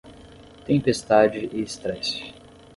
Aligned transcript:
Tempestade 0.65 1.51
e 1.55 1.61
estresse. 1.61 2.33